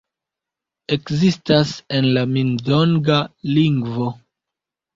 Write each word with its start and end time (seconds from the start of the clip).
Ekzistas 0.97 1.75
en 1.99 2.09
la 2.17 2.25
Min-donga 2.33 3.21
lingvo. 3.55 4.13